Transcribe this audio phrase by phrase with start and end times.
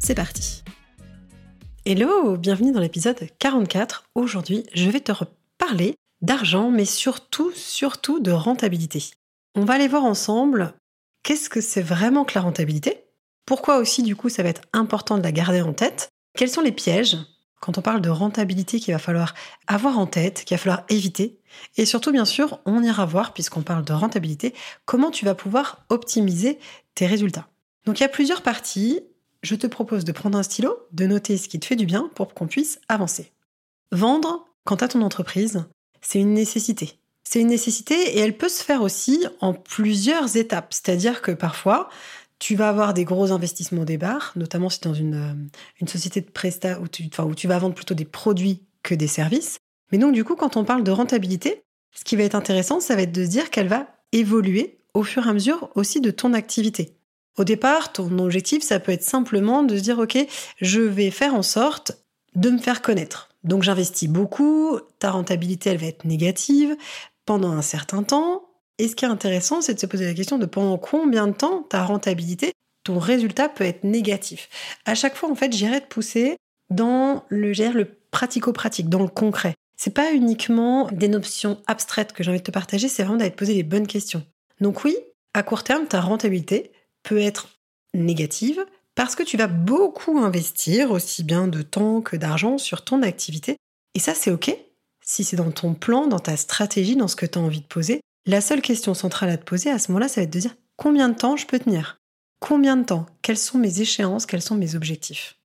[0.00, 0.64] c'est parti
[1.84, 4.04] Hello, bienvenue dans l'épisode 44.
[4.14, 9.02] Aujourd'hui, je vais te reparler d'argent, mais surtout, surtout de rentabilité.
[9.54, 10.74] On va aller voir ensemble
[11.22, 13.04] qu'est-ce que c'est vraiment que la rentabilité,
[13.46, 16.60] pourquoi aussi du coup ça va être important de la garder en tête, quels sont
[16.60, 17.16] les pièges
[17.60, 19.34] quand on parle de rentabilité qu'il va falloir
[19.66, 21.38] avoir en tête, qu'il va falloir éviter,
[21.76, 24.54] et surtout bien sûr on ira voir, puisqu'on parle de rentabilité,
[24.86, 26.58] comment tu vas pouvoir optimiser
[26.94, 27.48] tes résultats.
[27.84, 29.00] Donc il y a plusieurs parties,
[29.42, 32.10] je te propose de prendre un stylo, de noter ce qui te fait du bien
[32.14, 33.32] pour qu'on puisse avancer.
[33.92, 35.64] Vendre, quant à ton entreprise,
[36.00, 36.98] c'est une nécessité.
[37.24, 40.72] C'est une nécessité et elle peut se faire aussi en plusieurs étapes.
[40.72, 41.88] C'est-à-dire que parfois,
[42.38, 45.48] tu vas avoir des gros investissements au départ, notamment si tu es dans une, euh,
[45.80, 49.58] une société de prestat où tu vas vendre plutôt des produits que des services.
[49.92, 52.96] Mais donc, du coup, quand on parle de rentabilité, ce qui va être intéressant, ça
[52.96, 56.10] va être de se dire qu'elle va évoluer au fur et à mesure aussi de
[56.10, 56.96] ton activité.
[57.36, 60.18] Au départ, ton objectif, ça peut être simplement de se dire, OK,
[60.60, 61.92] je vais faire en sorte
[62.34, 63.30] de me faire connaître.
[63.44, 66.76] Donc j'investis beaucoup, ta rentabilité, elle va être négative
[67.24, 68.42] pendant un certain temps.
[68.78, 71.32] Et ce qui est intéressant, c'est de se poser la question de pendant combien de
[71.32, 72.52] temps ta rentabilité,
[72.84, 74.48] ton résultat peut être négatif.
[74.84, 76.36] À chaque fois, en fait, j'irai te pousser
[76.70, 79.54] dans le, le pratico-pratique, dans le concret.
[79.76, 83.30] C'est pas uniquement des notions abstraites que j'ai envie de te partager, c'est vraiment d'aller
[83.30, 84.24] te poser les bonnes questions.
[84.60, 84.96] Donc oui,
[85.32, 86.70] à court terme, ta rentabilité,
[87.02, 87.48] peut être
[87.94, 93.02] négative parce que tu vas beaucoup investir, aussi bien de temps que d'argent, sur ton
[93.02, 93.56] activité.
[93.94, 94.54] Et ça, c'est OK
[95.02, 97.66] si c'est dans ton plan, dans ta stratégie, dans ce que tu as envie de
[97.66, 98.00] poser.
[98.26, 100.54] La seule question centrale à te poser à ce moment-là, ça va être de dire
[100.76, 102.00] combien de temps je peux tenir?
[102.38, 103.06] Combien de temps?
[103.22, 104.26] Quelles sont mes échéances?
[104.26, 105.36] Quels sont mes objectifs?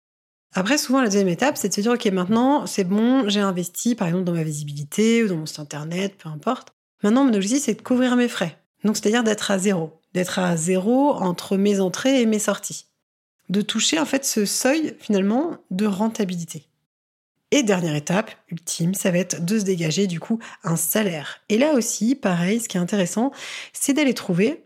[0.54, 3.96] Après, souvent, la deuxième étape, c'est de se dire, OK, maintenant, c'est bon, j'ai investi,
[3.96, 6.70] par exemple, dans ma visibilité ou dans mon site internet, peu importe.
[7.04, 8.58] Maintenant, mon objectif, c'est de couvrir mes frais.
[8.84, 12.86] Donc, c'est-à-dire d'être à zéro d'être à zéro entre mes entrées et mes sorties.
[13.50, 16.66] De toucher en fait ce seuil finalement de rentabilité.
[17.52, 21.42] Et dernière étape, ultime, ça va être de se dégager du coup un salaire.
[21.50, 23.32] Et là aussi, pareil, ce qui est intéressant,
[23.72, 24.64] c'est d'aller trouver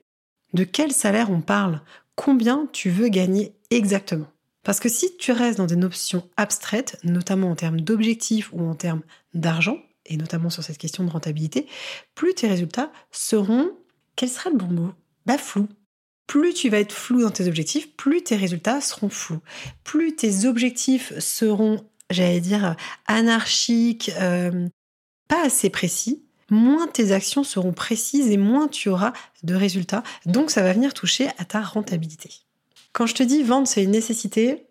[0.53, 1.81] de quel salaire on parle,
[2.15, 4.27] combien tu veux gagner exactement?
[4.63, 8.75] Parce que si tu restes dans des notions abstraites, notamment en termes d'objectifs ou en
[8.75, 9.01] termes
[9.33, 11.67] d'argent, et notamment sur cette question de rentabilité,
[12.13, 13.71] plus tes résultats seront,
[14.15, 14.91] quel sera le bon mot?
[15.25, 15.67] Bah, flou.
[16.27, 19.41] Plus tu vas être flou dans tes objectifs, plus tes résultats seront flous.
[19.83, 22.75] Plus tes objectifs seront, j'allais dire,
[23.07, 24.67] anarchiques, euh,
[25.27, 29.13] pas assez précis, moins tes actions seront précises et moins tu auras
[29.43, 30.03] de résultats.
[30.25, 32.29] Donc ça va venir toucher à ta rentabilité.
[32.93, 34.65] Quand je te dis vendre, c'est une nécessité,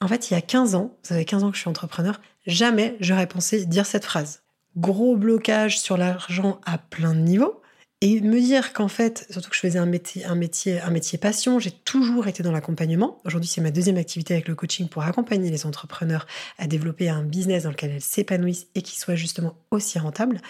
[0.00, 2.20] en fait, il y a 15 ans, ça fait 15 ans que je suis entrepreneur,
[2.46, 4.42] jamais j'aurais pensé dire cette phrase.
[4.76, 7.60] Gros blocage sur l'argent à plein de niveaux.
[8.00, 11.18] Et me dire qu'en fait, surtout que je faisais un métier, un métier, un métier
[11.18, 13.20] passion, j'ai toujours été dans l'accompagnement.
[13.24, 16.24] Aujourd'hui, c'est ma deuxième activité avec le coaching pour accompagner les entrepreneurs
[16.58, 20.40] à développer un business dans lequel elles s'épanouissent et qui soit justement aussi rentable.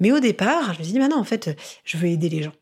[0.00, 2.54] Mais au départ, je me suis dit, maintenant, en fait, je veux aider les gens.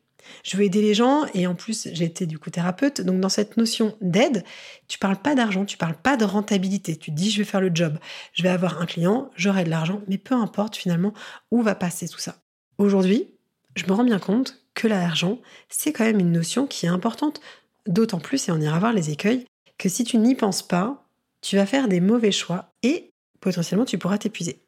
[0.44, 3.00] Je veux aider les gens et en plus, j'ai été du coup thérapeute.
[3.00, 4.44] Donc, dans cette notion d'aide,
[4.86, 6.96] tu parles pas d'argent, tu parles pas de rentabilité.
[6.96, 7.98] Tu te dis, je vais faire le job,
[8.34, 11.14] je vais avoir un client, j'aurai de l'argent, mais peu importe finalement
[11.50, 12.36] où va passer tout ça.
[12.76, 13.35] Aujourd'hui,
[13.76, 17.40] je me rends bien compte que l'argent, c'est quand même une notion qui est importante,
[17.86, 19.46] d'autant plus, et on ira voir les écueils,
[19.78, 21.06] que si tu n'y penses pas,
[21.42, 23.10] tu vas faire des mauvais choix et
[23.40, 24.62] potentiellement tu pourras t'épuiser.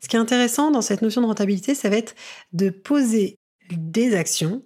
[0.00, 2.14] Ce qui est intéressant dans cette notion de rentabilité, ça va être
[2.52, 3.36] de poser
[3.70, 4.62] des actions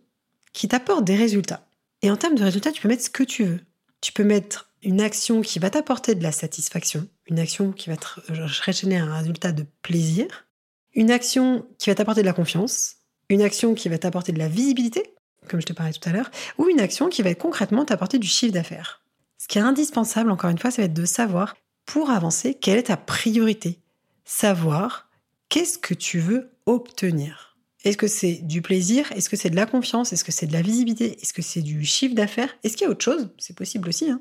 [0.53, 1.67] qui t'apportent des résultats.
[2.03, 3.61] Et en termes de résultats, tu peux mettre ce que tu veux.
[4.01, 7.97] Tu peux mettre une action qui va t'apporter de la satisfaction, une action qui va
[7.97, 10.47] te générer un résultat de plaisir,
[10.95, 12.96] une action qui va t'apporter de la confiance,
[13.29, 15.15] une action qui va t'apporter de la visibilité,
[15.49, 18.27] comme je te parlais tout à l'heure, ou une action qui va concrètement t'apporter du
[18.27, 19.03] chiffre d'affaires.
[19.39, 22.79] Ce qui est indispensable, encore une fois, ça va être de savoir, pour avancer, quelle
[22.79, 23.79] est ta priorité.
[24.25, 25.09] Savoir
[25.49, 27.57] qu'est-ce que tu veux obtenir?
[27.85, 29.13] Est-ce que c'est du plaisir?
[29.13, 30.13] Est-ce que c'est de la confiance?
[30.13, 31.19] Est-ce que c'est de la visibilité?
[31.23, 32.57] Est-ce que c'est du chiffre d'affaires?
[32.65, 33.31] Est-ce qu'il y a autre chose?
[33.39, 34.11] C'est possible aussi.
[34.11, 34.21] Hein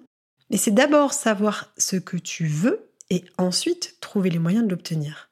[0.51, 5.31] Mais c'est d'abord savoir ce que tu veux et ensuite trouver les moyens de l'obtenir,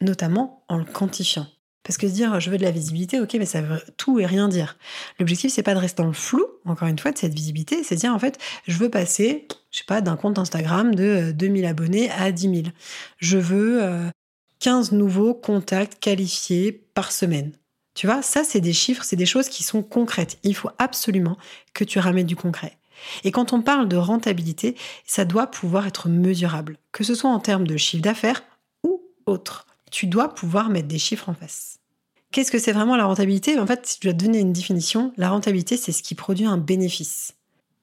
[0.00, 1.48] notamment en le quantifiant.
[1.84, 4.26] Parce que se dire je veux de la visibilité, ok, mais ça veut tout et
[4.26, 4.76] rien dire.
[5.18, 7.96] L'objectif, c'est pas de rester dans le flou, encore une fois, de cette visibilité, c'est
[7.96, 11.64] de dire en fait, je veux passer je sais pas, d'un compte Instagram de 2000
[11.64, 12.62] abonnés à 10 000.
[13.16, 13.82] Je veux
[14.60, 17.52] 15 nouveaux contacts qualifiés par semaine.
[17.94, 20.38] Tu vois, ça, c'est des chiffres, c'est des choses qui sont concrètes.
[20.44, 21.36] Il faut absolument
[21.74, 22.78] que tu ramènes du concret.
[23.24, 24.76] Et quand on parle de rentabilité,
[25.06, 28.42] ça doit pouvoir être mesurable, que ce soit en termes de chiffre d'affaires
[28.84, 29.66] ou autre.
[29.92, 31.78] Tu dois pouvoir mettre des chiffres en face.
[32.32, 33.58] Qu'est-ce que c'est vraiment la rentabilité?
[33.58, 36.56] En fait, si tu dois donner une définition, la rentabilité, c'est ce qui produit un
[36.56, 37.34] bénéfice.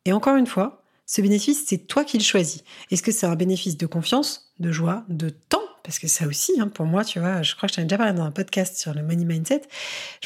[0.05, 2.63] Et encore une fois, ce bénéfice, c'est toi qui le choisis.
[2.89, 5.61] Est-ce que c'est un bénéfice de confiance, de joie, de temps?
[5.83, 7.85] Parce que ça aussi, hein, pour moi, tu vois, je crois que je t'en ai
[7.85, 9.61] déjà parlé dans un podcast sur le money mindset,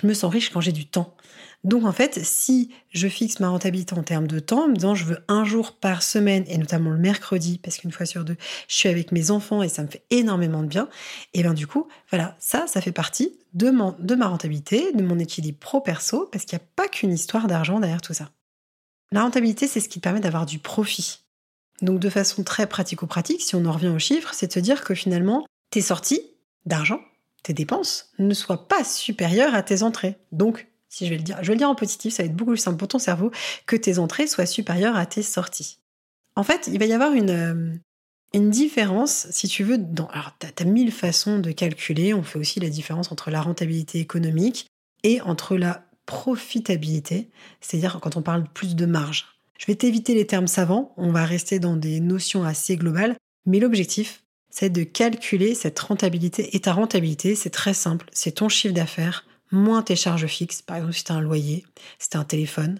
[0.01, 1.15] je me sens riche quand j'ai du temps.
[1.63, 4.95] Donc en fait, si je fixe ma rentabilité en termes de temps, en me disant
[4.95, 8.35] je veux un jour par semaine, et notamment le mercredi, parce qu'une fois sur deux,
[8.67, 10.89] je suis avec mes enfants et ça me fait énormément de bien,
[11.33, 15.59] et bien du coup, voilà, ça, ça fait partie de, ma rentabilité, de mon équilibre
[15.59, 18.29] pro-perso, parce qu'il n'y a pas qu'une histoire d'argent derrière tout ça.
[19.11, 21.19] La rentabilité, c'est ce qui permet d'avoir du profit.
[21.81, 24.83] Donc de façon très pratico-pratique, si on en revient aux chiffres, c'est de se dire
[24.83, 26.21] que finalement, tes sorties
[26.65, 26.99] d'argent,
[27.43, 30.17] tes dépenses, ne soient pas supérieures à tes entrées.
[30.31, 32.35] Donc, si je vais le dire, je vais le dire en positif, ça va être
[32.35, 33.31] beaucoup plus simple pour ton cerveau
[33.65, 35.79] que tes entrées soient supérieures à tes sorties.
[36.35, 37.75] En fait, il va y avoir une, euh,
[38.33, 42.37] une différence, si tu veux, dans, alors tu as, mille façons de calculer, on fait
[42.37, 44.67] aussi la différence entre la rentabilité économique
[45.03, 47.29] et entre la profitabilité,
[47.59, 49.25] c'est-à-dire quand on parle plus de marge.
[49.57, 53.15] Je vais t'éviter les termes savants, on va rester dans des notions assez globales,
[53.47, 56.55] mais l'objectif, c'est de calculer cette rentabilité.
[56.55, 60.77] Et ta rentabilité, c'est très simple, c'est ton chiffre d'affaires, moins tes charges fixes, par
[60.77, 61.65] exemple si tu as un loyer,
[61.99, 62.79] si tu as un téléphone,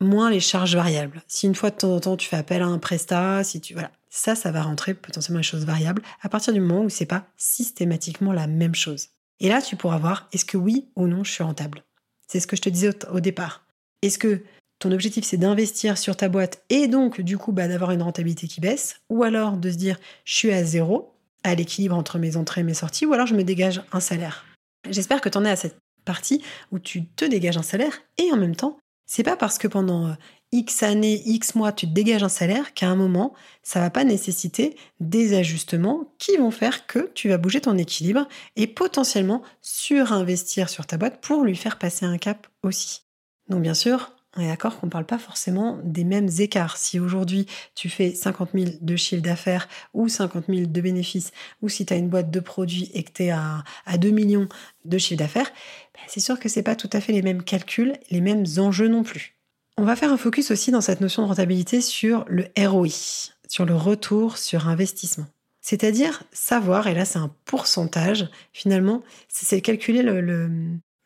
[0.00, 1.22] moins les charges variables.
[1.26, 3.74] Si une fois de temps en temps tu fais appel à un prestat, si tu
[3.74, 7.06] voilà, ça ça va rentrer potentiellement les choses variables à partir du moment où c'est
[7.06, 9.08] pas systématiquement la même chose.
[9.40, 11.84] Et là tu pourras voir est-ce que oui ou non je suis rentable?
[12.28, 13.66] C'est ce que je te disais au, départ.
[14.00, 14.42] Est-ce que
[14.78, 18.46] ton objectif c'est d'investir sur ta boîte et donc du coup bah, d'avoir une rentabilité
[18.46, 22.36] qui baisse, ou alors de se dire je suis à zéro, à l'équilibre entre mes
[22.36, 24.44] entrées et mes sorties, ou alors je me dégage un salaire?
[24.88, 28.32] J'espère que tu en es à cette partie où tu te dégages un salaire et
[28.32, 30.14] en même temps, c'est pas parce que pendant euh,
[30.52, 34.04] X années, X mois, tu te dégages un salaire qu'à un moment, ça va pas
[34.04, 40.68] nécessiter des ajustements qui vont faire que tu vas bouger ton équilibre et potentiellement surinvestir
[40.68, 43.02] sur ta boîte pour lui faire passer un cap aussi.
[43.48, 46.78] Donc bien sûr, on est d'accord qu'on ne parle pas forcément des mêmes écarts.
[46.78, 51.68] Si aujourd'hui tu fais 50 000 de chiffre d'affaires ou 50 000 de bénéfices, ou
[51.68, 53.62] si tu as une boîte de produits et que tu es à,
[53.98, 54.48] 2 millions
[54.84, 55.50] de chiffre d'affaires,
[55.94, 58.46] ben, c'est sûr que ce n'est pas tout à fait les mêmes calculs, les mêmes
[58.56, 59.36] enjeux non plus.
[59.76, 63.66] On va faire un focus aussi dans cette notion de rentabilité sur le ROI, sur
[63.66, 65.26] le retour sur investissement.
[65.60, 70.20] C'est-à-dire savoir, et là c'est un pourcentage, finalement, c'est calculer le,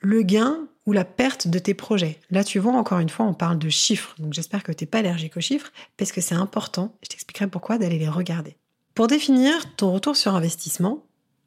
[0.00, 2.18] le gain ou la perte de tes projets.
[2.30, 4.14] Là, tu vois, encore une fois, on parle de chiffres.
[4.18, 7.48] Donc j'espère que tu n'es pas allergique aux chiffres, parce que c'est important, je t'expliquerai
[7.48, 8.56] pourquoi, d'aller les regarder.
[8.94, 11.04] Pour définir ton retour sur investissement,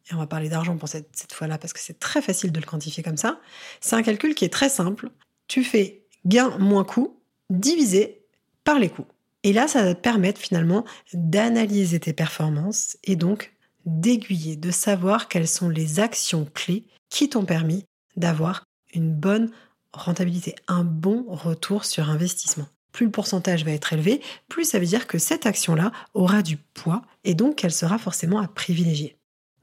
[0.10, 2.66] et on va parler d'argent pour cette, fois-là, parce que c'est très facile de le
[2.66, 3.40] quantifier comme ça,
[3.80, 5.10] c'est un calcul qui est très simple.
[5.48, 7.18] Tu fais gain moins coût
[7.50, 8.22] divisé
[8.64, 9.08] par les coûts.
[9.44, 10.84] Et là, ça va te permettre finalement
[11.14, 13.54] d'analyser tes performances et donc
[13.86, 17.86] d'aiguiller, de savoir quelles sont les actions clés qui t'ont permis
[18.18, 19.52] d'avoir une bonne
[19.94, 22.68] rentabilité, un bon retour sur investissement.
[22.92, 26.58] Plus le pourcentage va être élevé, plus ça veut dire que cette action-là aura du
[26.58, 29.16] poids et donc qu'elle sera forcément à privilégier.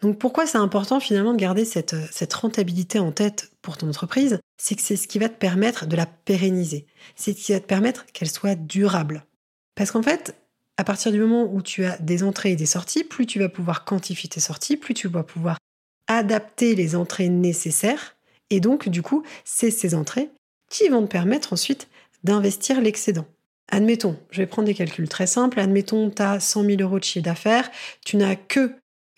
[0.02, 4.38] Donc pourquoi c'est important finalement de garder cette, cette rentabilité en tête pour ton entreprise?
[4.59, 6.87] C'est que c'est ce qui va te permettre de la pérenniser.
[7.14, 9.25] C'est ce qui va te permettre qu'elle soit durable.
[9.75, 10.37] Parce qu'en fait,
[10.76, 13.49] à partir du moment où tu as des entrées et des sorties, plus tu vas
[13.49, 15.59] pouvoir quantifier tes sorties, plus tu vas pouvoir
[16.06, 18.15] adapter les entrées nécessaires
[18.50, 20.31] et donc, du coup, c'est ces entrées
[20.71, 21.88] qui vont te permettre ensuite
[22.25, 23.26] d'investir l'excédent.
[23.69, 25.59] Admettons, je vais prendre des calculs très simples.
[25.59, 27.71] Admettons, tu as 100 000 euros de chiffre d'affaires,
[28.05, 28.73] tu n'as que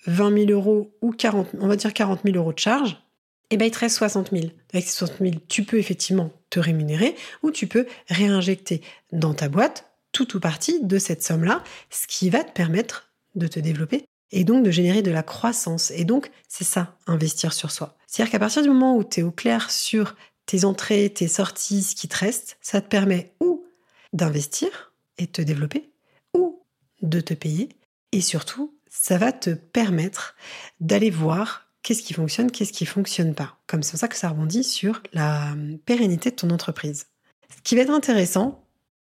[0.07, 2.93] 20 000 euros ou 40, on va dire 40 000 euros de charge,
[3.51, 4.45] et eh bien il te reste 60 000.
[4.73, 8.83] Avec ces 60 000, tu peux effectivement te rémunérer ou tu peux réinjecter
[9.13, 13.47] dans ta boîte tout ou partie de cette somme-là, ce qui va te permettre de
[13.47, 15.91] te développer et donc de générer de la croissance.
[15.91, 17.97] Et donc, c'est ça, investir sur soi.
[18.07, 20.15] C'est-à-dire qu'à partir du moment où tu es au clair sur
[20.47, 23.65] tes entrées, tes sorties, ce qui te reste, ça te permet ou
[24.13, 25.91] d'investir et de te développer,
[26.35, 26.63] ou
[27.03, 27.69] de te payer.
[28.13, 30.37] Et surtout, ça va te permettre
[30.81, 33.59] d'aller voir qu'est-ce qui fonctionne, qu'est-ce qui fonctionne pas.
[33.67, 35.55] Comme c'est ça que ça rebondit sur la
[35.85, 37.07] pérennité de ton entreprise.
[37.55, 38.65] Ce qui va être intéressant,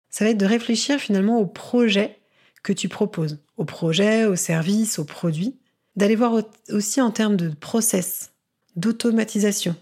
[0.09, 2.19] ça va être de réfléchir finalement au projet
[2.61, 5.57] que tu proposes, au projet, au service, au produit,
[5.95, 8.31] d'aller voir aussi en termes de process,
[8.75, 9.75] d'automatisation,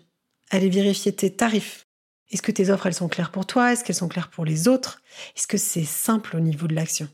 [0.49, 1.87] aller vérifier tes tarifs.
[2.29, 3.73] Est-ce que tes offres, elles sont claires pour toi?
[3.73, 5.01] Est-ce qu'elles sont claires pour les autres?
[5.35, 7.09] Est-ce que c'est simple au niveau de l'action?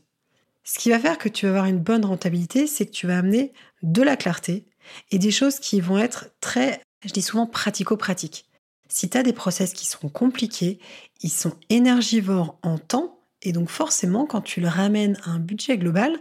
[0.64, 3.18] Ce qui va faire que tu vas avoir une bonne rentabilité, c'est que tu vas
[3.18, 4.66] amener de la clarté
[5.10, 8.46] et des choses qui vont être très, je dis souvent, pratico-pratiques.
[8.88, 10.78] Si tu as des process qui sont compliqués,
[11.22, 15.78] ils sont énergivores en temps, et donc forcément, quand tu le ramènes à un budget
[15.78, 16.18] global,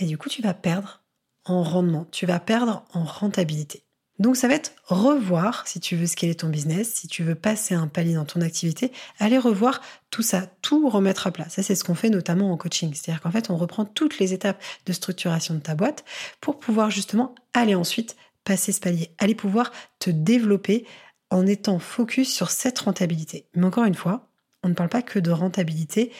[0.00, 1.02] mais du coup, tu vas perdre
[1.44, 3.84] en rendement, tu vas perdre en rentabilité.
[4.20, 7.74] Donc ça va être revoir, si tu veux scaler ton business, si tu veux passer
[7.74, 11.48] un palier dans ton activité, aller revoir tout ça, tout remettre à plat.
[11.48, 12.94] Ça, c'est ce qu'on fait notamment en coaching.
[12.94, 16.04] C'est-à-dire qu'en fait, on reprend toutes les étapes de structuration de ta boîte
[16.40, 20.86] pour pouvoir justement aller ensuite passer ce palier, aller pouvoir te développer
[21.30, 23.48] en étant focus sur cette rentabilité.
[23.54, 24.28] Mais encore une fois,
[24.64, 26.12] on ne parle pas que de rentabilité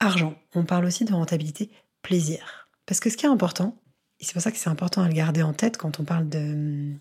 [0.00, 1.70] argent, on parle aussi de rentabilité
[2.02, 2.68] plaisir.
[2.86, 3.76] Parce que ce qui est important,
[4.20, 6.28] et c'est pour ça que c'est important à le garder en tête quand on parle
[6.28, 6.92] de,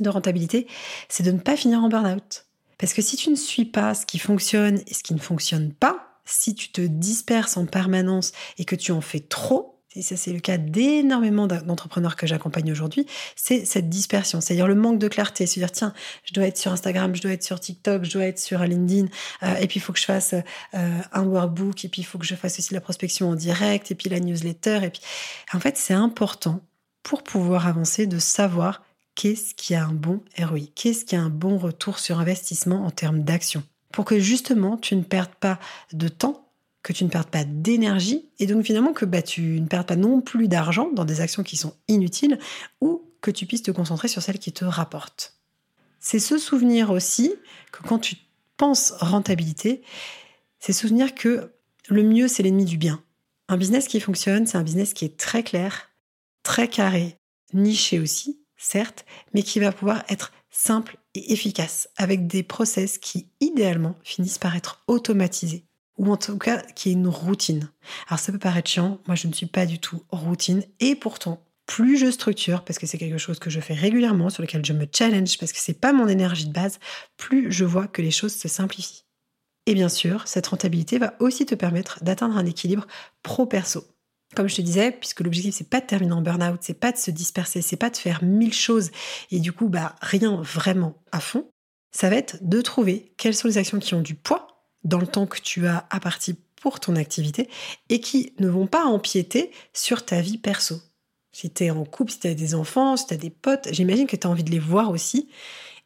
[0.00, 0.66] de rentabilité,
[1.08, 2.46] c'est de ne pas finir en burn-out.
[2.78, 5.72] Parce que si tu ne suis pas ce qui fonctionne et ce qui ne fonctionne
[5.72, 10.16] pas, si tu te disperses en permanence et que tu en fais trop, et ça
[10.16, 15.08] c'est le cas d'énormément d'entrepreneurs que j'accompagne aujourd'hui, c'est cette dispersion, c'est-à-dire le manque de
[15.08, 18.24] clarté, c'est-à-dire tiens, je dois être sur Instagram, je dois être sur TikTok, je dois
[18.24, 19.06] être sur LinkedIn,
[19.42, 20.34] euh, et puis il faut que je fasse
[20.74, 23.90] euh, un workbook, et puis il faut que je fasse aussi la prospection en direct,
[23.90, 25.02] et puis la newsletter, et puis
[25.52, 26.60] en fait c'est important
[27.02, 28.82] pour pouvoir avancer de savoir
[29.14, 32.90] qu'est-ce qui a un bon ROI, qu'est-ce qui a un bon retour sur investissement en
[32.90, 35.58] termes d'action, pour que justement tu ne perdes pas
[35.92, 36.43] de temps,
[36.84, 39.96] que tu ne perdes pas d'énergie, et donc finalement que bah, tu ne perdes pas
[39.96, 42.38] non plus d'argent dans des actions qui sont inutiles,
[42.80, 45.34] ou que tu puisses te concentrer sur celles qui te rapportent.
[45.98, 47.34] C'est se souvenir aussi
[47.72, 48.16] que quand tu
[48.58, 49.82] penses rentabilité,
[50.60, 51.54] c'est souvenir que
[51.88, 53.02] le mieux, c'est l'ennemi du bien.
[53.48, 55.90] Un business qui fonctionne, c'est un business qui est très clair,
[56.42, 57.16] très carré,
[57.54, 63.28] niché aussi, certes, mais qui va pouvoir être simple et efficace, avec des process qui,
[63.40, 65.64] idéalement, finissent par être automatisés,
[65.96, 67.70] ou en tout cas qui est une routine.
[68.08, 71.42] Alors ça peut paraître chiant, moi je ne suis pas du tout routine, et pourtant,
[71.66, 74.72] plus je structure, parce que c'est quelque chose que je fais régulièrement, sur lequel je
[74.72, 76.78] me challenge, parce que c'est pas mon énergie de base,
[77.16, 79.04] plus je vois que les choses se simplifient.
[79.66, 82.86] Et bien sûr, cette rentabilité va aussi te permettre d'atteindre un équilibre
[83.22, 83.86] pro-perso.
[84.34, 86.96] Comme je te disais, puisque l'objectif c'est pas de terminer en burn-out, c'est pas de
[86.98, 88.90] se disperser, c'est pas de faire mille choses
[89.30, 91.48] et du coup bah rien vraiment à fond,
[91.92, 94.53] ça va être de trouver quelles sont les actions qui ont du poids
[94.84, 97.48] dans le temps que tu as à partir pour ton activité
[97.88, 100.80] et qui ne vont pas empiéter sur ta vie perso.
[101.32, 103.68] Si tu es en couple, si tu as des enfants, si tu as des potes,
[103.72, 105.28] j'imagine que tu as envie de les voir aussi.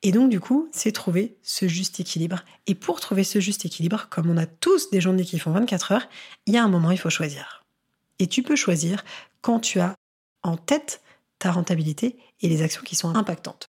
[0.02, 2.44] Et donc, du coup, c'est trouver ce juste équilibre.
[2.66, 5.92] Et pour trouver ce juste équilibre, comme on a tous des journées qui font 24
[5.92, 6.08] heures,
[6.46, 7.64] il y a un moment, il faut choisir.
[8.18, 9.04] Et tu peux choisir
[9.40, 9.94] quand tu as
[10.42, 11.02] en tête
[11.38, 13.68] ta rentabilité et les actions qui sont impactantes.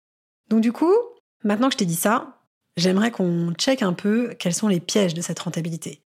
[0.50, 0.94] Donc du coup,
[1.44, 2.37] maintenant que je t'ai dit ça,
[2.78, 6.02] j'aimerais qu'on check un peu quels sont les pièges de cette rentabilité.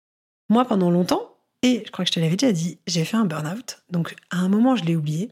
[0.50, 3.26] Moi, pendant longtemps, et je crois que je te l'avais déjà dit, j'ai fait un
[3.26, 3.84] burn-out.
[3.92, 5.30] Donc à un moment, je l'ai oublié.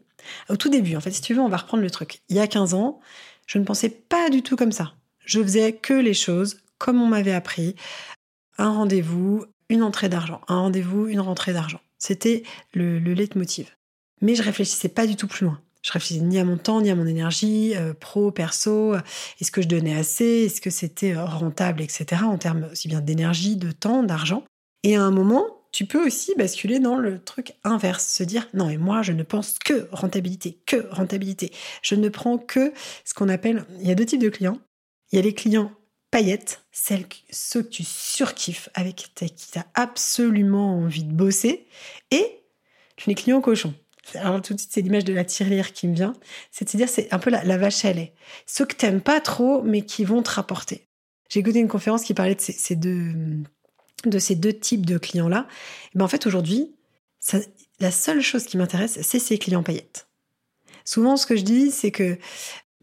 [0.49, 2.21] Au tout début, en fait, si tu veux, on va reprendre le truc.
[2.29, 2.99] Il y a 15 ans,
[3.47, 4.93] je ne pensais pas du tout comme ça.
[5.25, 7.75] Je faisais que les choses comme on m'avait appris.
[8.57, 10.41] Un rendez-vous, une entrée d'argent.
[10.47, 11.81] Un rendez-vous, une rentrée d'argent.
[11.97, 12.43] C'était
[12.73, 13.75] le, le leitmotiv.
[14.21, 15.59] Mais je réfléchissais pas du tout plus loin.
[15.81, 18.95] Je réfléchissais ni à mon temps, ni à mon énergie, euh, pro, perso.
[19.39, 22.23] Est-ce que je donnais assez Est-ce que c'était euh, rentable, etc.
[22.23, 24.43] En termes aussi bien d'énergie, de temps, d'argent.
[24.83, 28.69] Et à un moment, tu peux aussi basculer dans le truc inverse, se dire non,
[28.69, 31.51] et moi, je ne pense que rentabilité, que rentabilité.
[31.81, 32.73] Je ne prends que
[33.05, 33.65] ce qu'on appelle.
[33.79, 34.59] Il y a deux types de clients.
[35.11, 35.71] Il y a les clients
[36.11, 41.67] paillettes, celles, ceux que tu surkiffes, avec qui tu as absolument envie de bosser,
[42.11, 42.41] et
[43.05, 43.73] les clients cochons.
[44.15, 46.13] Alors tout de suite, c'est l'image de la tirelire qui me vient.
[46.51, 48.13] C'est-à-dire, c'est un peu la, vache à lait.
[48.45, 50.87] Ceux que t'aimes pas trop, mais qui vont te rapporter.
[51.29, 53.13] J'ai écouté une conférence qui parlait de ces, deux,
[54.05, 55.47] de ces deux types de clients-là.
[55.93, 56.75] Mais en fait, aujourd'hui,
[57.79, 60.07] la seule chose qui m'intéresse, c'est ces clients paillettes.
[60.85, 62.17] Souvent, ce que je dis, c'est que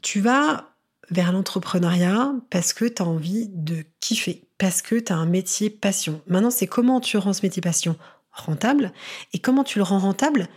[0.02, 0.76] tu vas
[1.10, 5.70] vers l'entrepreneuriat parce que tu as envie de kiffer, parce que tu as un métier
[5.70, 6.20] passion.
[6.26, 7.96] Maintenant, c'est comment tu rends ce métier passion
[8.30, 8.92] rentable
[9.32, 10.48] et comment tu le rends rentable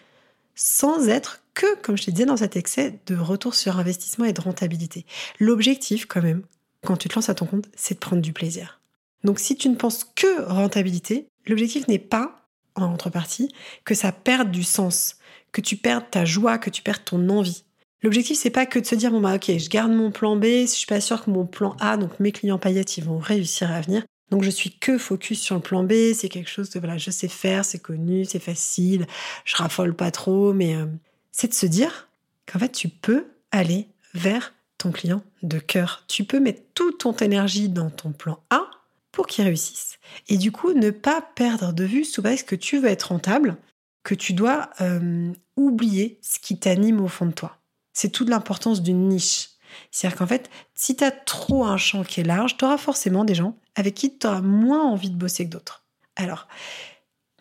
[0.60, 4.34] sans être que, comme je te disais dans cet excès, de retour sur investissement et
[4.34, 5.06] de rentabilité.
[5.40, 6.42] L'objectif, quand même,
[6.86, 8.82] quand tu te lances à ton compte, c'est de prendre du plaisir.
[9.24, 13.54] Donc si tu ne penses que rentabilité, l'objectif n'est pas, en contrepartie,
[13.86, 15.16] que ça perde du sens,
[15.54, 17.64] que tu perdes ta joie, que tu perdes ton envie.
[18.02, 20.44] L'objectif, c'est pas que de se dire, bon bah ok, je garde mon plan B,
[20.44, 23.72] je suis pas sûr que mon plan A, donc mes clients paillettes, ils vont réussir
[23.72, 24.04] à venir.
[24.32, 27.10] Donc je suis que focus sur le plan B, c'est quelque chose de voilà, je
[27.12, 29.08] sais faire, c'est connu, c'est facile,
[29.44, 30.86] je raffole pas trop, mais euh,
[31.32, 32.10] c'est de se dire
[32.46, 36.04] qu'en fait tu peux aller vers ton client de cœur.
[36.08, 38.70] Tu peux mettre toute ton énergie dans ton plan A
[39.12, 40.00] pour qu'il réussisse.
[40.28, 43.58] Et du coup, ne pas perdre de vue sous base que tu veux être rentable
[44.04, 47.58] que tu dois euh, oublier ce qui t'anime au fond de toi.
[47.94, 49.50] C'est toute l'importance d'une niche.
[49.92, 53.26] C'est-à-dire qu'en fait, si tu as trop un champ qui est large, tu auras forcément
[53.26, 55.84] des gens avec qui tu auras moins envie de bosser que d'autres.
[56.16, 56.48] Alors,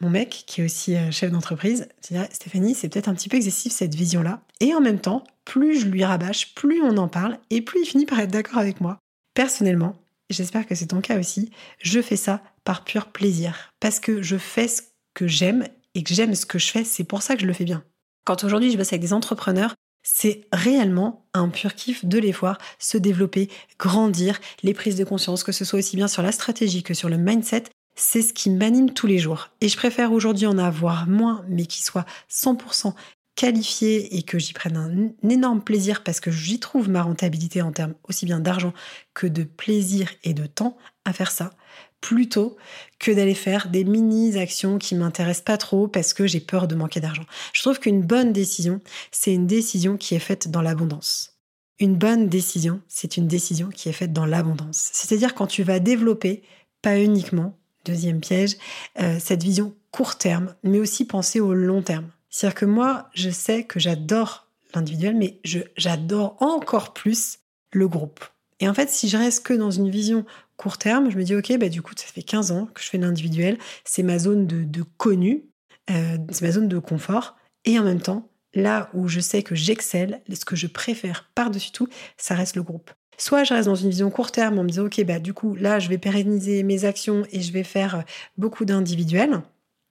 [0.01, 3.37] mon mec, qui est aussi euh, chef d'entreprise, dirait Stéphanie, c'est peut-être un petit peu
[3.37, 4.43] excessif cette vision-là.
[4.61, 7.87] Et en même temps, plus je lui rabâche, plus on en parle, et plus il
[7.87, 8.99] finit par être d'accord avec moi.
[9.35, 9.97] Personnellement,
[10.31, 13.73] j'espère que c'est ton cas aussi, je fais ça par pur plaisir.
[13.81, 14.83] Parce que je fais ce
[15.15, 17.53] que j'aime et que j'aime ce que je fais, c'est pour ça que je le
[17.53, 17.83] fais bien.
[18.25, 22.59] Quand aujourd'hui je bosse avec des entrepreneurs, c'est réellement un pur kiff de les voir
[22.79, 26.83] se développer, grandir, les prises de conscience, que ce soit aussi bien sur la stratégie
[26.83, 27.65] que sur le mindset,
[27.95, 29.51] c'est ce qui m'anime tous les jours.
[29.61, 32.95] Et je préfère aujourd'hui en avoir moins, mais qui soit 100%
[33.39, 37.71] qualifié et que j'y prenne un, énorme plaisir parce que j'y trouve ma rentabilité en
[37.71, 38.73] termes aussi bien d'argent
[39.15, 41.53] que de plaisir et de temps à faire ça,
[42.01, 42.57] plutôt
[42.99, 47.01] que d'aller faire des mini-actions qui m'intéressent pas trop parce que j'ai peur de manquer
[47.01, 47.25] d'argent.
[47.53, 51.35] Je trouve qu'une bonne décision, c'est une décision qui est faite dans l'abondance.
[51.81, 54.91] Une bonne décision, c'est une décision qui est faite dans l'abondance.
[54.93, 56.43] C'est-à-dire quand tu vas développer,
[56.83, 58.57] pas uniquement, deuxième piège,
[59.01, 62.09] euh, cette vision court terme, mais aussi penser au long terme.
[62.31, 65.41] C'est-à-dire que moi, je sais que j'adore l'individuel, mais
[65.77, 67.39] j'adore encore plus
[67.73, 68.25] le groupe.
[68.61, 70.25] Et en fait, si je reste que dans une vision
[70.59, 72.89] court terme, je me dis, OK, bah, du coup, ça fait 15 ans que je
[72.89, 75.45] fais l'individuel, c'est ma zone de, connu,
[75.89, 77.37] euh, c'est ma zone de confort.
[77.65, 81.73] Et en même temps, là où je sais que j'excelle, ce que je préfère par-dessus
[81.73, 81.89] tout,
[82.19, 82.91] ça reste le groupe.
[83.17, 85.55] Soit je reste dans une vision court terme en me disant, OK, bah, du coup,
[85.55, 88.05] là, je vais pérenniser mes actions et je vais faire
[88.37, 89.41] beaucoup d'individuels,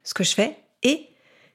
[0.03, 0.57] ce que je fais.
[0.83, 1.07] Et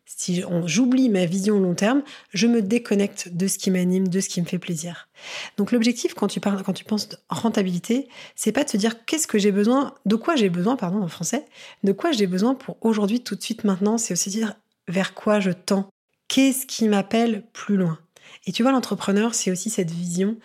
[0.04, 4.28] si j'oublie ma vision long terme, je me déconnecte de ce qui m'anime, de ce
[4.28, 5.08] qui me fait plaisir.
[5.56, 9.04] Donc l'objectif quand tu parles, quand tu penses de rentabilité, c'est pas de se dire
[9.04, 11.44] qu'est-ce que j'ai besoin, de quoi j'ai besoin, pardon, en français,
[11.82, 13.98] de quoi j'ai besoin pour aujourd'hui, tout de suite, maintenant.
[13.98, 14.54] C'est aussi dire
[14.88, 15.88] vers quoi je tends,
[16.28, 17.98] qu'est-ce qui m'appelle plus loin.
[18.46, 20.36] Et tu vois, l'entrepreneur, c'est aussi cette vision,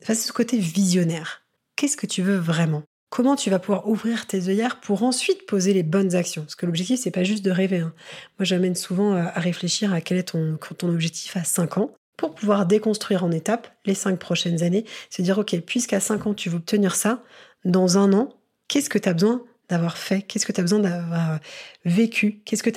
[0.00, 1.42] c'est ce côté visionnaire.
[1.76, 2.82] Qu'est-ce que tu veux vraiment?
[3.10, 6.42] Comment tu vas pouvoir ouvrir tes œillères pour ensuite poser les bonnes actions?
[6.42, 7.80] Parce que l'objectif, c'est pas juste de rêver.
[7.80, 7.94] Hein.
[8.38, 12.66] Moi, j'amène souvent à réfléchir à quel est ton, objectif à 5 ans pour pouvoir
[12.66, 14.84] déconstruire en étapes les 5 prochaines années.
[15.10, 17.22] Se dire, OK, puisqu'à 5 ans, tu veux obtenir ça,
[17.64, 18.32] dans un an,
[18.68, 20.22] qu'est-ce que tu as besoin d'avoir fait?
[20.22, 21.40] Qu'est-ce que tu as besoin d'avoir
[21.84, 22.42] vécu?
[22.44, 22.70] Qu'est-ce que,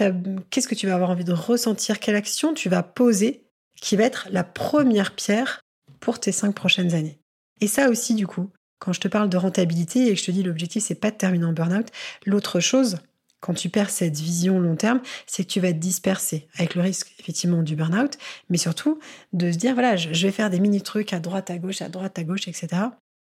[0.50, 2.00] qu'est-ce que tu vas avoir envie de ressentir?
[2.00, 3.46] Quelle action tu vas poser
[3.82, 5.62] qui va être la première pierre
[6.00, 7.20] pour tes 5 prochaines années?
[7.62, 10.32] Et ça aussi, du coup, quand je te parle de rentabilité et que je te
[10.32, 11.88] dis l'objectif c'est pas de terminer en burn-out,
[12.26, 12.98] l'autre chose,
[13.40, 16.82] quand tu perds cette vision long terme, c'est que tu vas te disperser avec le
[16.82, 18.18] risque effectivement du burn-out,
[18.50, 19.00] mais surtout
[19.34, 21.90] de se dire voilà, je vais faire des mini trucs à droite, à gauche, à
[21.90, 22.68] droite, à gauche, etc.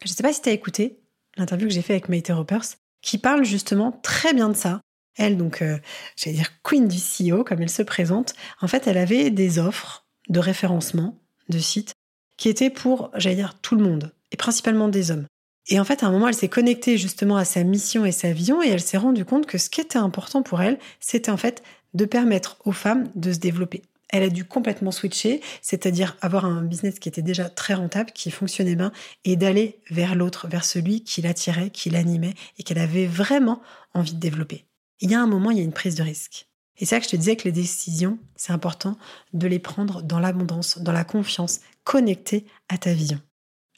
[0.05, 1.01] Je sais pas si tu as écouté
[1.37, 2.65] l'interview que j'ai fait avec Maite Ropers,
[3.03, 4.81] qui parle justement très bien de ça.
[5.17, 5.79] Elle, donc, euh,
[6.17, 10.07] j'allais dire queen du CEO, comme elle se présente, en fait, elle avait des offres
[10.29, 11.95] de référencement de sites
[12.37, 15.27] qui étaient pour, j'allais dire, tout le monde, et principalement des hommes.
[15.69, 18.33] Et en fait, à un moment, elle s'est connectée justement à sa mission et sa
[18.33, 21.37] vision et elle s'est rendue compte que ce qui était important pour elle, c'était en
[21.37, 21.63] fait
[21.95, 23.83] de permettre aux femmes de se développer.
[24.13, 28.33] Elle a dû complètement switcher, c'est-à-dire avoir un business qui était déjà très rentable, qui
[28.33, 28.91] fonctionnait bien,
[29.25, 33.61] et d'aller vers l'autre, vers celui qui l'attirait, qui l'animait et qu'elle avait vraiment
[33.95, 34.65] envie de développer.
[35.01, 36.49] Il y a un moment, il y a une prise de risque.
[36.77, 38.97] Et c'est ça que je te disais que les décisions, c'est important
[39.33, 43.21] de les prendre dans l'abondance, dans la confiance, connectée à ta vision.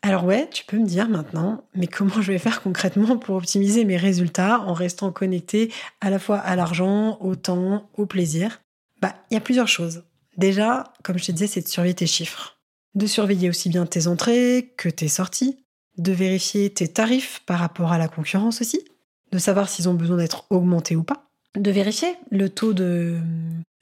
[0.05, 3.85] Alors ouais, tu peux me dire maintenant, mais comment je vais faire concrètement pour optimiser
[3.85, 8.62] mes résultats en restant connecté à la fois à l'argent, au temps, au plaisir?
[9.01, 10.03] Bah, il y a plusieurs choses.
[10.37, 12.59] Déjà, comme je te disais, c'est de surveiller tes chiffres.
[12.97, 15.65] De surveiller aussi bien tes entrées que tes sorties.
[15.99, 18.85] De vérifier tes tarifs par rapport à la concurrence aussi.
[19.31, 21.31] De savoir s'ils ont besoin d'être augmentés ou pas.
[21.55, 23.19] De vérifier le taux de,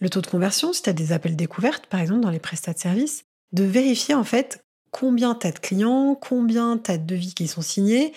[0.00, 2.74] le taux de conversion, si tu as des appels découvertes, par exemple, dans les prestats
[2.74, 3.24] de services.
[3.52, 7.48] De vérifier en fait combien tu as de clients, combien tu as de devis qui
[7.48, 8.12] sont signés,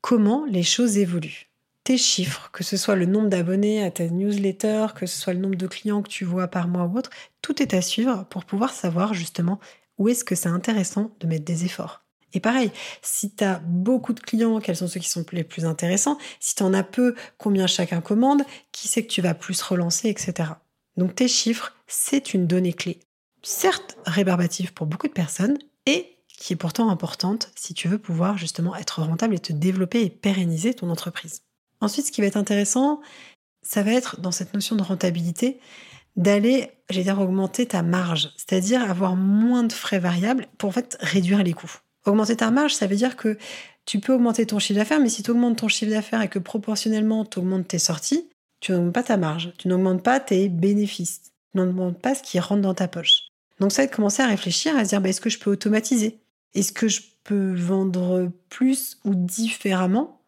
[0.00, 1.48] comment les choses évoluent.
[1.84, 5.40] Tes chiffres, que ce soit le nombre d'abonnés à ta newsletter, que ce soit le
[5.40, 8.44] nombre de clients que tu vois par mois ou autre, tout est à suivre pour
[8.44, 9.58] pouvoir savoir justement
[9.96, 12.04] où est-ce que c'est intéressant de mettre des efforts.
[12.34, 15.64] Et pareil, si tu as beaucoup de clients, quels sont ceux qui sont les plus
[15.64, 19.60] intéressants Si tu en as peu, combien chacun commande Qui c'est que tu vas plus
[19.62, 20.50] relancer, etc.
[20.96, 23.00] Donc tes chiffres, c'est une donnée clé.
[23.42, 28.38] Certes rébarbative pour beaucoup de personnes, et qui est pourtant importante si tu veux pouvoir
[28.38, 31.40] justement être rentable et te développer et pérenniser ton entreprise.
[31.80, 33.00] Ensuite, ce qui va être intéressant,
[33.62, 35.58] ça va être dans cette notion de rentabilité
[36.16, 40.96] d'aller, j'allais dire, augmenter ta marge, c'est-à-dire avoir moins de frais variables pour en fait
[41.00, 41.76] réduire les coûts.
[42.04, 43.38] Augmenter ta marge, ça veut dire que
[43.84, 46.38] tu peux augmenter ton chiffre d'affaires, mais si tu augmentes ton chiffre d'affaires et que
[46.38, 48.28] proportionnellement tu augmentes tes sorties,
[48.60, 51.22] tu n'augmentes pas ta marge, tu n'augmentes pas tes bénéfices.
[51.54, 53.27] n'en demande pas ce qui rentre dans ta poche.
[53.60, 55.50] Donc ça va de commencer à réfléchir, à se dire bah, est-ce que je peux
[55.50, 56.20] automatiser?
[56.54, 60.20] Est-ce que je peux vendre plus ou différemment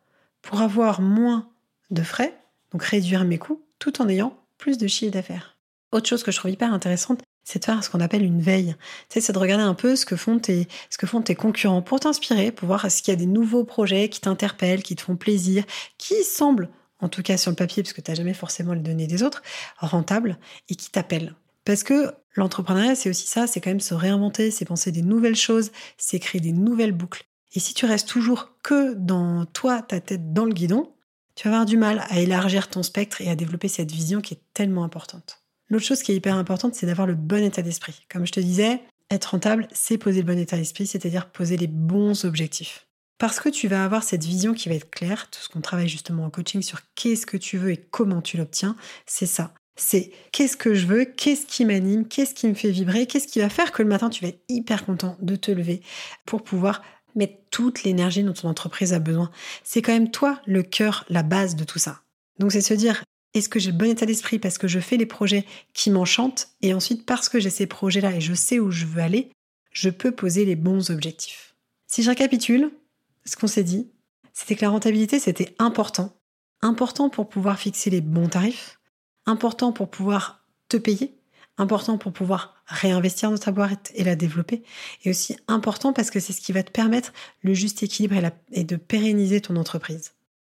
[0.43, 1.49] pour avoir moins
[1.91, 2.37] de frais,
[2.73, 5.57] donc réduire mes coûts, tout en ayant plus de chiffre d'affaires?
[5.93, 8.77] Autre chose que je trouve hyper intéressante, c'est de faire ce qu'on appelle une veille.
[9.09, 12.01] c'est de regarder un peu ce que font tes, ce que font tes concurrents pour
[12.01, 15.65] t'inspirer, pour voir s'il y a des nouveaux projets qui t'interpellent, qui te font plaisir,
[15.99, 16.69] qui semblent,
[17.01, 19.23] en tout cas sur le papier, parce que tu n'as jamais forcément les données des
[19.23, 19.43] autres,
[19.79, 20.39] rentables
[20.69, 21.35] et qui t'appellent.
[21.65, 25.37] Parce que l'entrepreneuriat, c'est aussi ça, c'est quand même se réinventer, c'est penser des nouvelles
[25.37, 27.25] choses, c'est créer des nouvelles boucles.
[27.55, 30.93] Et si tu restes toujours que dans toi, ta tête dans le guidon,
[31.35, 34.35] tu vas avoir du mal à élargir ton spectre et à développer cette vision qui
[34.35, 35.43] est tellement importante.
[35.69, 38.05] L'autre chose qui est hyper importante, c'est d'avoir le bon état d'esprit.
[38.11, 41.67] Comme je te disais, être rentable, c'est poser le bon état d'esprit, c'est-à-dire poser les
[41.67, 42.87] bons objectifs.
[43.19, 45.89] Parce que tu vas avoir cette vision qui va être claire, tout ce qu'on travaille
[45.89, 49.53] justement en coaching sur qu'est-ce que tu veux et comment tu l'obtiens, c'est ça.
[49.83, 53.41] C'est qu'est-ce que je veux, qu'est-ce qui m'anime, qu'est-ce qui me fait vibrer, qu'est-ce qui
[53.41, 55.81] va faire que le matin tu vas être hyper content de te lever
[56.27, 56.83] pour pouvoir
[57.15, 59.31] mettre toute l'énergie dont ton entreprise a besoin.
[59.65, 62.03] C'est quand même toi le cœur, la base de tout ça.
[62.39, 64.99] Donc c'est se dire, est-ce que j'ai le bon état d'esprit parce que je fais
[64.99, 68.71] les projets qui m'enchantent et ensuite parce que j'ai ces projets-là et je sais où
[68.71, 69.31] je veux aller,
[69.73, 71.57] je peux poser les bons objectifs.
[71.87, 72.71] Si je récapitule,
[73.25, 73.89] ce qu'on s'est dit,
[74.35, 76.15] c'était que la rentabilité, c'était important.
[76.61, 78.80] Important pour pouvoir fixer les bons tarifs,
[79.27, 81.19] important pour pouvoir te payer,
[81.59, 84.63] important pour pouvoir réinvestir dans ta boîte et la développer,
[85.05, 88.17] et aussi important parce que c'est ce qui va te permettre le juste équilibre
[88.53, 90.13] et de pérenniser ton entreprise.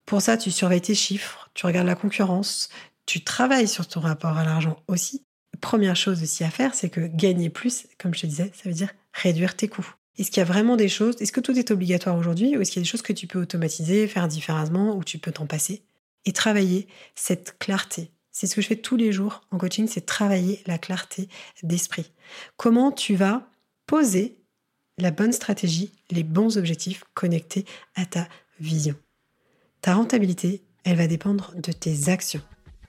[0.06, 2.70] Pour ça, tu surveilles tes chiffres, tu regardes la concurrence,
[3.06, 5.26] tu travailles sur ton rapport à l'argent aussi.
[5.62, 8.76] Première chose aussi à faire, c'est que gagner plus, comme je te disais, ça veut
[8.76, 9.96] dire réduire tes coûts.
[10.18, 12.72] Est-ce qu'il y a vraiment des choses, est-ce que tout est obligatoire aujourd'hui ou est-ce
[12.72, 15.48] qu'il y a des choses que tu peux automatiser, faire différemment ou tu peux t'en
[15.48, 15.84] passer?
[16.26, 18.13] Et travailler cette clarté.
[18.34, 21.30] C'est ce que je fais tous les jours en coaching, c'est travailler la clarté
[21.62, 22.12] d'esprit.
[22.58, 23.48] Comment tu vas
[23.86, 24.40] poser
[24.98, 27.66] la bonne stratégie, les bons objectifs connectés
[27.96, 28.28] à ta
[28.60, 28.96] vision?
[29.82, 32.42] Ta rentabilité, elle va dépendre de tes actions.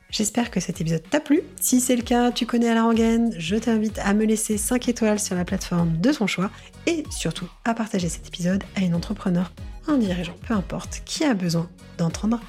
[0.09, 1.43] J'espère que cet épisode t'a plu.
[1.61, 4.89] Si c'est le cas, tu connais à la rengaine, je t'invite à me laisser 5
[4.89, 6.51] étoiles sur la plateforme de ton choix
[6.87, 9.53] et surtout à partager cet épisode à une entrepreneur,
[9.89, 12.41] un dirigeant, peu importe, qui a besoin d'entendre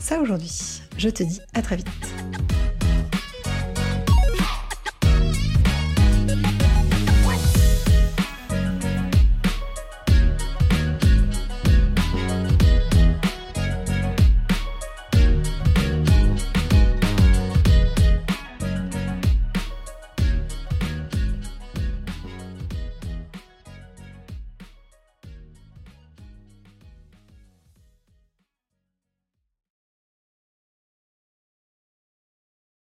[0.00, 0.82] ça aujourd'hui.
[0.98, 1.86] Je te dis à très vite.